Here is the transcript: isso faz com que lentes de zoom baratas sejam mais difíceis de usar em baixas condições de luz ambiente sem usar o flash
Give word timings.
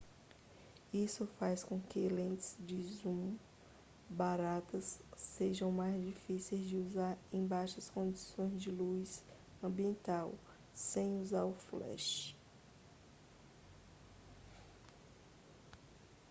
isso 0.91 1.27
faz 1.37 1.63
com 1.63 1.79
que 1.79 2.09
lentes 2.09 2.57
de 2.59 2.81
zoom 2.81 3.37
baratas 4.09 4.99
sejam 5.15 5.71
mais 5.71 6.01
difíceis 6.03 6.67
de 6.67 6.75
usar 6.75 7.15
em 7.31 7.45
baixas 7.45 7.87
condições 7.91 8.59
de 8.59 8.71
luz 8.71 9.23
ambiente 9.61 9.99
sem 10.73 11.19
usar 11.21 11.43
o 11.45 11.53
flash 11.53 12.35